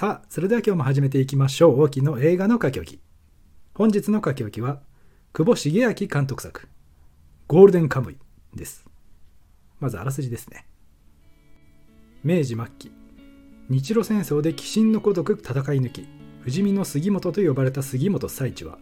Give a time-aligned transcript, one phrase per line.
[0.00, 1.82] さあ、それでは今日も始めていきましょう。
[1.82, 3.00] 大きの映画の書き置き。
[3.74, 4.80] 本日の書き置きは、
[5.34, 6.70] 久保茂明監督作、
[7.48, 8.18] ゴールデンカムイ
[8.54, 8.86] です。
[9.78, 10.66] まずあらすじですね。
[12.24, 12.92] 明治末期、
[13.68, 16.08] 日露戦争で鬼神のごとく戦い抜き、
[16.44, 18.78] 不死身の杉本と呼ばれた杉本最地は、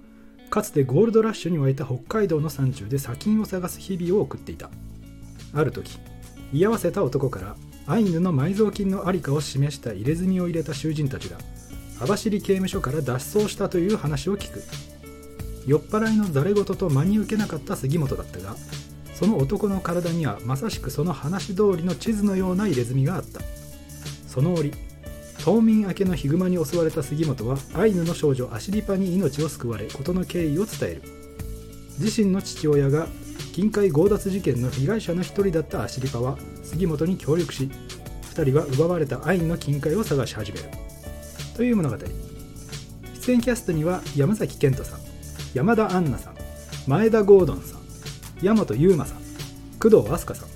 [0.50, 4.70] かつてゴールドラッシュに沸いた北海道の山中で砂金を探す日々を送っていた。
[5.52, 5.98] ある時、
[6.52, 7.56] 居合わせた男から
[7.88, 11.38] アイヌの埋蔵金の在りかを示した入れ墨を入れた囚人たちが
[12.00, 14.62] 網走刑務所から脱走したという話を聞く。
[15.66, 18.56] 酔っ払いのざれ言と真に受けなかった杉本だったが
[19.14, 23.40] その男の体にはまさしくその話通りの地図のような入れ墨があった。
[24.26, 24.72] その折
[25.38, 31.02] 冬眠明けのヒグマに襲われた杉本はアイヌの少女アシリパに命を救われ事の経緯を伝える。
[31.98, 33.08] 自身の父親が
[33.58, 37.68] 近海強奪事件の被害者の一人だったアシリパは杉本に協力し
[38.36, 40.66] 2人は奪われたアインの金塊を探し始める。
[41.56, 41.96] という物語。
[43.14, 45.00] 出演キャストには山崎賢人さん
[45.54, 46.36] 山田杏奈さん
[46.86, 47.80] 前田ゴードンさん
[48.40, 49.18] 大和優馬さん
[49.80, 50.48] 工藤飛鳥さん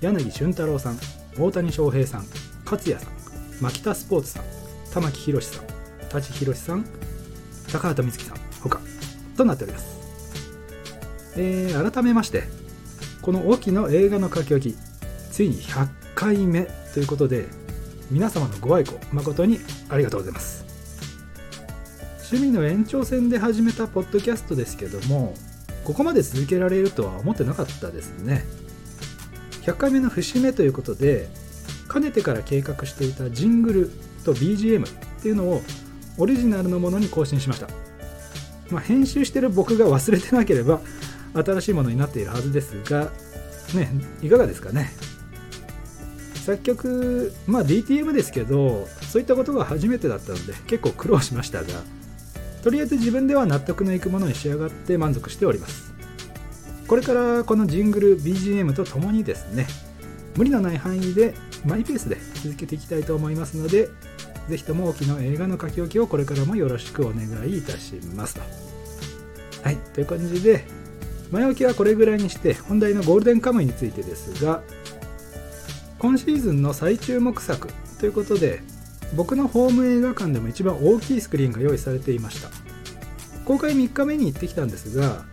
[0.00, 0.98] 柳俊太郎さん
[1.36, 2.26] 大谷翔平さん
[2.64, 3.14] 勝也さん
[3.60, 4.44] 牧田スポーツさん
[4.92, 5.66] 玉木宏さん
[6.08, 6.86] 舘ひろしさん
[7.72, 8.78] 高畑充希さん他
[9.36, 10.03] となっております。
[11.36, 12.44] えー、改めまして
[13.22, 14.76] この沖の映画の書き置き
[15.30, 17.48] ついに100回目ということで
[18.10, 20.64] 皆様のご愛顧誠にありがとうございます。
[22.30, 25.34] 趣味の延長線で始めたポッドキャストですけども
[25.84, 28.44] ここまで続けられるとは思ってなかったですね。
[29.62, 31.28] 100回目の節目ということで
[31.88, 33.90] かねてから計画していたジングル
[34.24, 35.62] と BGM っていうのを
[36.18, 37.68] オリジナルのものに更新しました、
[38.70, 40.80] まあ、編集してる僕が忘れてなければ
[41.34, 43.10] 新しいものになっているはずですが、
[43.74, 43.90] ね、
[44.22, 44.92] いかがですかね？
[46.44, 51.68] 作曲、まあ DTM ですけど、そういったことが初めてだったので結構苦労しましたが、
[52.62, 55.92] とりあえず自分では納得のいくものに仕上がって満足しております。
[56.86, 59.66] これからこのジングル、BGM とともにですね、
[60.36, 61.34] 無理のない範囲で
[61.64, 63.88] マイペースで続けていきたいと思いますので、
[64.48, 68.42] ぜひとも大きな映画の書き置きをこれからもよろしくお願いいたしますと。
[69.62, 70.66] はい、という感じで、
[71.34, 74.62] 前置きはこれぐらいにして本題のゴールデンカムイについてですが
[75.98, 77.68] 今シーズンの最注目作
[77.98, 78.62] ということで
[79.16, 82.50] 僕のホーム映画館でも一番大きいスクリーンが用意されていました。
[83.44, 85.24] 公開3日目に行ってきたんですが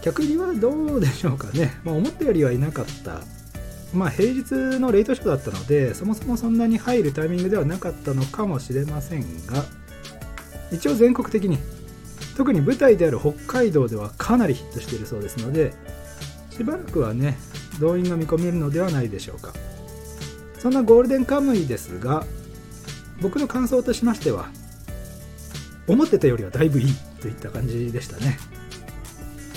[0.00, 3.20] 客入りはどうでしょうかね、まあ、思ったよりはいなかった。
[3.92, 9.64] まあ平日のレイトショーだったのでそもそもそんなに入るタイミングではなかったのかもしれませんが
[10.72, 11.58] 一応全国的に
[12.40, 15.74] 特に舞台である北海道ではかなりヒットしているそうですので
[16.48, 17.36] しばらくはね
[17.78, 19.52] 動員が見込めるのではないでしょうか。
[20.58, 22.24] そんなゴールデンカムイですが
[23.20, 24.48] 僕の感想としましては
[25.86, 28.38] 思ってたよりはだいぶいいといった感じでしたね。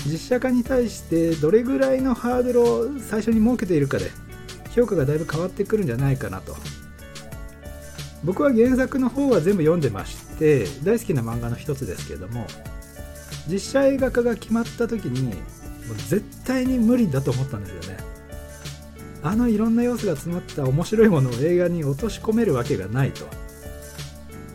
[0.04, 4.10] 実写化に対してどれぐらいのハードルを最初に設けているかで
[4.74, 6.54] 評価がだいぶ変わってくるんじゃないかなと。
[8.24, 12.46] 僕は原作の方は全部読んでまして大好きな漫画の一つですけども
[13.48, 15.34] 実写映画化が決まった時にもう
[16.08, 18.02] 絶対に無理だと思ったんですよね。
[19.22, 23.26] あのいろんな要素が詰まった面白いものを映画に落とし込めるわけがないと。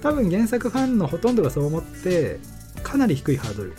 [0.02, 2.40] 多分原作ファンのほとんどがそう思って
[2.84, 3.74] かなり低いハードル。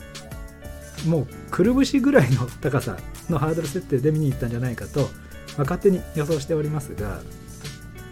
[1.07, 2.97] もうくるぶしぐらいの高さ
[3.29, 5.11] のハードル設定で見に行ったんじゃないかと、まあ、
[5.61, 7.21] 勝手に予想しておりますが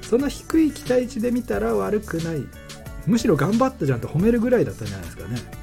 [0.01, 2.47] その低い期待値で見たら悪くない。
[3.07, 5.58] むしろ頑張ったじゃんと褒めるぐらいだったんじゃないですかね。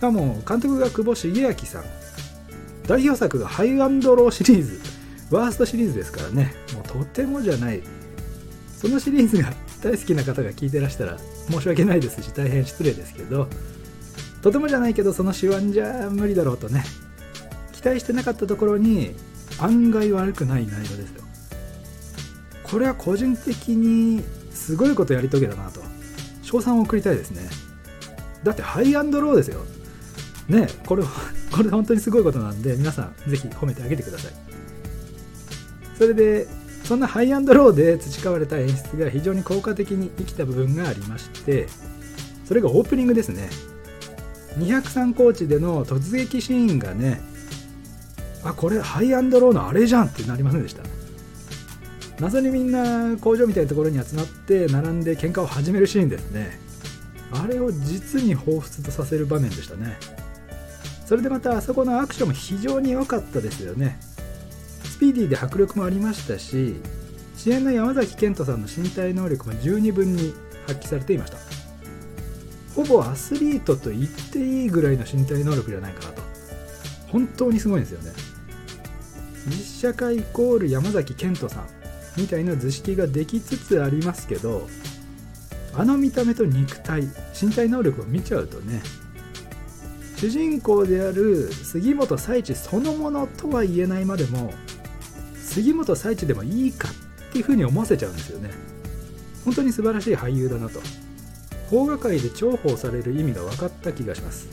[0.00, 1.84] しかも監督が久保茂明さん。
[2.88, 4.80] 代表作がハイアンドローシリーズ。
[5.30, 6.54] ワーストシリーズですからね。
[6.72, 7.82] もうとてもじゃない。
[8.78, 9.52] そのシリーズが
[9.82, 11.18] 大好きな方が聞いてらしたら
[11.50, 13.46] 申し訳ないですし大変失礼ですけど。
[14.40, 16.82] とてもじゃないけどその手腕じゃ無理だろうとね。
[17.74, 19.14] 期待してなかったところに
[19.58, 21.24] 案外悪くない内容ですよ
[22.62, 25.82] これは個人的にすごいことやり遂げたなと。
[26.40, 27.50] 賞賛を送りたいですね。
[28.42, 29.60] だってハイアンドローですよ。
[30.50, 31.04] ねこれ
[31.50, 34.32] これ本当にすごいことなんで皆さんぜひ褒めてあげてください。
[35.98, 36.46] それで
[36.84, 41.68] そんなハイアンドローで培われた演出が非常に効果的に生きた部分がありまして
[42.46, 43.48] それがオープニングですね。
[44.58, 47.20] 203コーチでの突撃シーンがね
[48.42, 50.82] あこれハイアンドローのあれじゃんってなりませんでした。
[52.18, 56.58] 謎にみんな工場みたいなところに集まって並んで喧嘩を始めるシーンですね。
[57.32, 59.98] あれを実に彷彿とさせる場面でしたね。
[61.10, 63.98] それでまたあそこのアクションも非常に良かったですよね。
[64.84, 66.76] スピーディーで迫力もありましたし
[67.36, 70.32] 主演の山崎賢人さんの身体能力も十二分に
[70.68, 71.38] 発揮されていました。
[72.76, 76.22] ほぼアスリートと言っていいぐらいの身体能力じゃないかなと。
[77.08, 78.12] 本当にすごいんですよね。
[79.48, 81.66] 実写化イコール山崎賢人さん
[82.16, 84.68] みたいな図式ができつつありますけど
[85.74, 87.02] あの見た目と肉体
[87.34, 88.80] 身体能力を見ちゃうとね
[90.20, 94.52] 主人公である杉本彩一そのものとは言えないまでも
[95.34, 98.50] 杉本彩一でもいいかっていうふうに思わせちゃうんですよね。
[99.46, 100.80] 本当に素晴らしい俳優だなと。
[101.70, 104.46] 邦画界で重宝される意味が分かった気がします。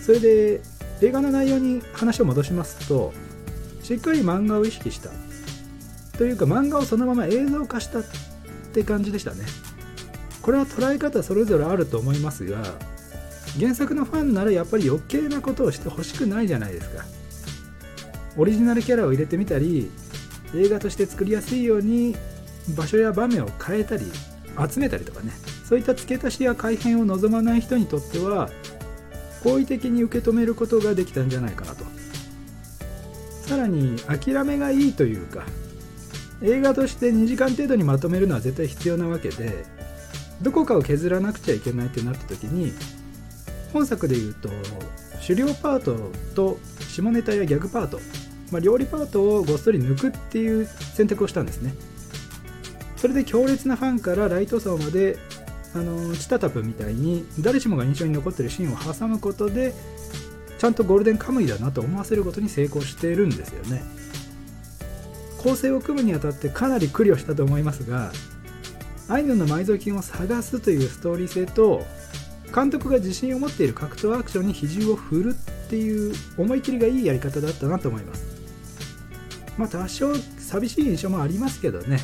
[0.00, 0.62] それで
[1.02, 3.12] 映画の内容に話を戻しますと
[3.82, 5.10] しっかり漫画を意識した。
[6.16, 8.04] というか漫画をそのまま映像化したっ
[8.72, 9.44] て感じでしたね。
[10.40, 12.62] これは捉え方それぞれあると思いますが
[13.58, 17.04] 原作のファンならやっぱり余計なことをしてほしくないじゃないですか。
[18.36, 19.90] オリジナルキャラを入れてみたり
[20.54, 22.14] 映画として作りやすいように
[22.76, 24.04] 場所や場面を変えたり
[24.70, 25.32] 集めたりとかね。
[25.66, 28.50] そういった付け足しや改変を望まない人にとっては
[29.42, 31.84] 好意的に受け止めることができたんじゃないかなと。
[33.46, 35.44] さらに諦めがいいというか
[36.42, 39.64] 映画として2時間程度にまとめるのは絶対必要なわけで
[40.42, 42.72] どこかを削らなくちゃいけないってなった時に
[43.72, 44.48] 本作でいうと
[45.26, 46.58] 狩猟パートと
[46.88, 48.00] 下ネタやギャグパート、
[48.50, 51.74] まあ、料理パートをごっそり抜くっていう選択をしたんですね。
[52.96, 55.18] それで強烈なファンからライト層まで
[55.74, 59.74] あのチタタプみたいに誰しもが印象に残ってるシーンを挟むことで
[60.58, 63.82] ちゃんとゴールデンカムイだなと思わせることに成功しているんですよね。
[65.38, 68.10] 構成を組むにあたってかなり苦慮したと思いますが
[69.08, 71.84] アイヌの埋蔵金を探すというストーリー性と
[72.54, 78.24] 監督が自信を持っている格闘アクションに比重を振るっていう思い切りがいいやり方だったなと思います。
[79.58, 82.00] まあ多少寂しい印象もありますけどね。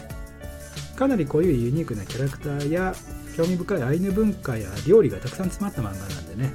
[0.96, 2.94] かなりこういうユニークなキャラクターや
[3.36, 6.52] 興味深いアイヌ文化や料理がたくさん詰まった漫画なんでね。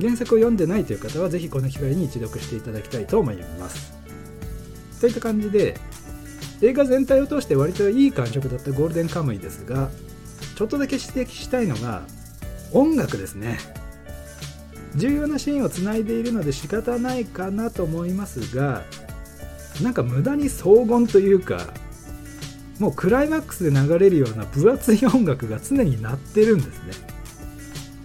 [0.00, 3.92] 原作を読んでないという方はぜひこの機会に一読していただきたいと思います。
[5.00, 5.78] といった感じで
[6.62, 9.90] 映画全体を通して割といい感触だったゴールデンカムイですが
[10.56, 12.02] ちょっとだけ指摘したいのが
[12.74, 13.58] 音楽ですね。
[14.96, 18.82] 重要なシーンをつないでいるので仕方ないかなと思いますが
[19.82, 21.66] なんか無駄に荘厳というか
[22.78, 26.92] もうクライマックスで流れるような分厚い音楽が常に鳴ってるんですね。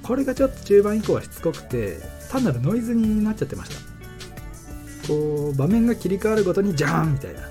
[0.02, 2.00] これがちょっと中盤以降はしつこくて
[2.32, 5.08] 単なるノイズになっちゃってました。
[5.08, 7.42] こう場面が切り替わるごとにジャーンみたいな。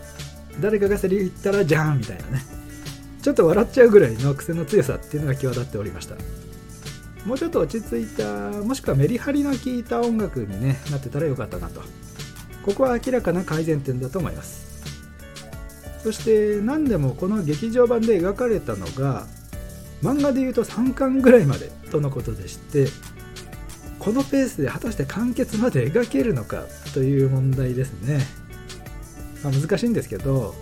[0.61, 2.45] 誰かがセリフ言ったらジャーンみたいなね。
[3.23, 6.17] ちょっと笑っちゃうぐらいの癖の強さっていうのが際立っておりました。
[7.29, 11.83] もうちょっと落ち着いたもしくはメリハリの効いた音楽に、ね、なってたらよかったなと。
[12.65, 14.67] ここは明らかな改善点だと思います。
[16.03, 19.27] そして何でもこの劇場版で描かれたのが
[20.03, 22.87] 漫画でいうと3巻ぐらいまでとのことでして
[23.99, 26.65] このペースで果たして完結まで描けるのか
[26.95, 28.21] という問題ですね、
[29.43, 30.55] まあ、難しいんですけど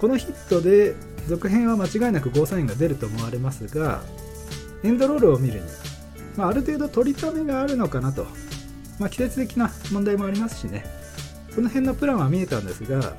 [0.00, 0.94] このヒットで
[1.28, 4.02] 続編は間違いなくゴーサインが出ると思われますが
[4.82, 5.66] エンドロールを見るに、
[6.36, 8.26] まあ、ある程度取りためがあるのかなと、
[8.98, 11.00] まあ、季節的な問題もありますしね。
[11.54, 13.14] その辺のプランは見えたんですが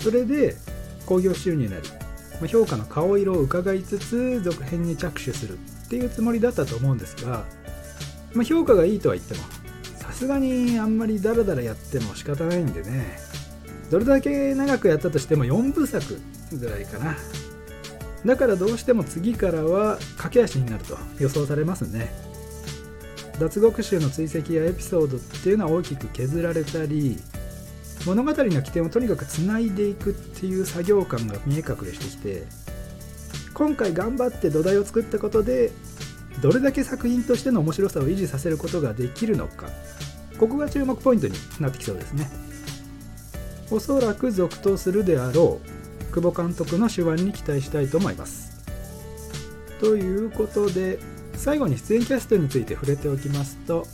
[0.00, 0.56] それで
[1.04, 1.88] 興行収入になり、
[2.40, 7.44] まあ、評価の顔色を伺いつつ続編に着手するっていうつもりだったと思うんですが、
[8.34, 9.40] まあ、評価がいいとは言っても
[9.98, 13.18] さすがにあんまりダラダラやっても仕方ないんでね
[13.90, 16.20] どれだけ長くやったとしても4部作
[16.52, 17.16] ぐらいかな。
[18.24, 22.10] だからどうしても次からは駆け足になると予想されますね。
[23.38, 27.18] 脱獄衆の追跡やエピソードっていうのは大きく削られたり
[28.06, 32.44] 物語の起点をとにかくつないでいくっていう作業感が見え隠れしてきて
[33.52, 35.70] 今回頑張って土台を作ったことで
[36.40, 39.68] どれだけ作品としての面白さを維持させることができるのか
[40.38, 42.28] ここが注目ポイントになってきそうですね。
[43.70, 45.75] おそらく続投するであろう
[46.16, 48.56] 久保監督の手腕に期待したいと思います。
[49.80, 50.98] ということで
[51.34, 53.86] 最後に出演キャストについて触れておきますと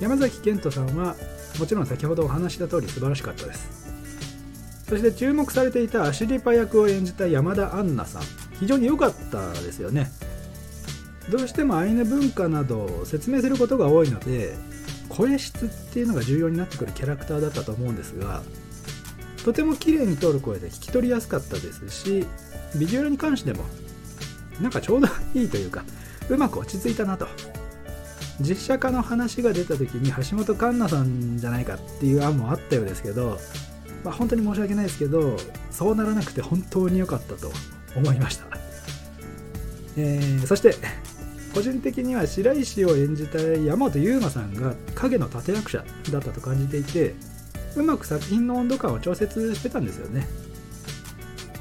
[0.00, 1.14] 山崎賢人さんは
[1.60, 3.94] もちろん先ほどお話した通り素晴らしかったです
[4.88, 8.22] そして注目されていたアシリパ役を演じた山田杏奈さん
[8.58, 10.10] 非常に良かったですよね
[11.30, 14.56] どうしてもアイヌ文化などを説明することが多いので
[15.08, 18.42] 声質っていうのが重要になってくるキャラクターだったと思うんですが
[19.44, 22.26] とても綺麗に通る声で聞き取りやすかったですし
[22.76, 23.64] ビジュアルに関しても
[24.60, 25.84] なんかちょうどいいというか
[26.28, 27.26] うまく落ち着いたなと。
[28.40, 33.38] 実写化の話が出た時に橋本環奈さんじゃないかっていう案もあったようですけど、
[34.02, 35.36] まあ、本当に申し訳ないですけど
[35.70, 37.52] そうならなくて本当に良かったと
[37.94, 38.46] 思いました。
[39.96, 40.74] えーそして
[41.52, 47.16] 個人的には白石を演じた山本優馬さんが影の立役者だったと感じていて
[47.76, 50.26] うまく作品の温度感を調節してたんですよね。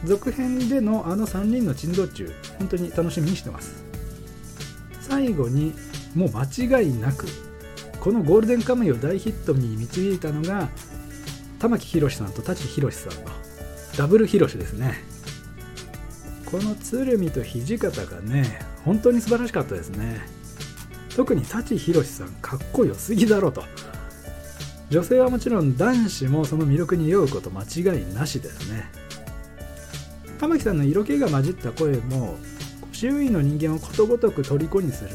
[0.06, 3.84] 続編でのあの3人の珍道中本当に楽しみにしてます。
[5.01, 5.74] 最後に
[6.16, 7.25] もう間違いなく
[8.00, 10.70] このゴールデンカムイを大ヒットに導いたのが
[11.60, 13.32] 玉木宏さんと舘ひろしさんの
[13.98, 15.04] ダブルヒロシですね。
[16.46, 20.22] この鶴見と土方がね本当に素晴らしかったですね。
[21.16, 23.63] 特に舘ひろしさんかっこよすぎだろと。
[24.89, 28.89] 女性はもちろん男子もその魅力に酔うこと間違いなしですね。
[30.39, 32.38] 玉木さんの色気が混じった声も
[32.91, 35.12] 周囲の人間をことごとく虜にする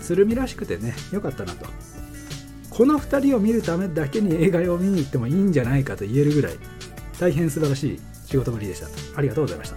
[0.00, 1.66] 鶴見らしくてね良かったなと。
[2.70, 6.58] この2人を見るためだけに映画を見に行ってもいいんじゃないかと言えるぐらい
[7.18, 9.18] 大変素晴らしい仕事ぶりでした。
[9.18, 9.76] ありがとうございました。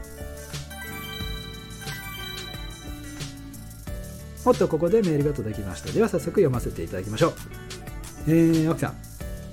[4.46, 5.92] おっとここでメールが届きました。
[5.92, 7.34] では早速読ませていただきましょう。
[8.28, 9.09] えー、青木さん。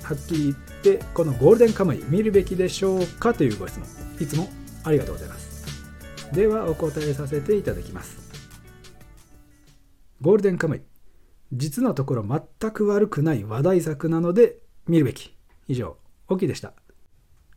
[0.06, 0.56] はっきり言っ
[0.98, 3.88] てこのゴールデンカムイ見るべきでしょうかというご質問。
[4.20, 4.48] いつも
[4.84, 5.66] ありがとうございます。
[6.32, 8.16] ではお答えさせていただきます。
[10.20, 10.82] ゴールデンカムイ。
[11.52, 15.34] 実のところ全く悪くない話題作なので見るべき。
[15.66, 15.96] 以上
[16.28, 16.72] オキでした。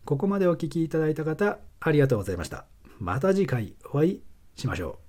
[0.03, 2.65] ここまでお聞きいただいた方ありがとうございました。
[2.98, 4.24] また次回お会い
[4.56, 5.09] しましょう。